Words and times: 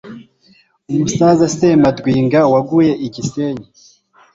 umusaza 0.91 1.45
Semadwinga 1.57 2.39
waguye 2.53 2.93
i 3.05 3.07
Gisenyi, 3.13 3.67